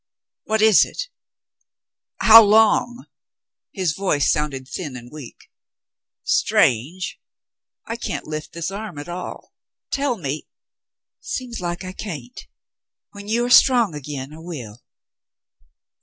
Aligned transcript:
"What 0.45 0.63
is 0.63 0.83
it.'' 0.83 1.09
How 2.21 2.41
long 2.41 3.05
—"His 3.79 3.93
voice 3.95 4.31
sounded 4.31 4.67
thin 4.67 4.95
and 4.97 5.11
weak. 5.11 5.51
''Strange— 6.23 7.19
I 7.85 7.97
can't 7.97 8.25
lift 8.25 8.53
this 8.53 8.71
arm 8.71 8.97
at 8.97 9.07
all. 9.07 9.53
Tell 9.91 10.17
me 10.17 10.47
—"Seems 11.35 11.61
like 11.61 11.83
I 11.83 11.91
can't. 11.93 12.47
When 13.11 13.27
you 13.27 13.45
are 13.45 13.51
strong 13.51 13.93
again, 13.93 14.33
I 14.33 14.39
will." 14.39 14.81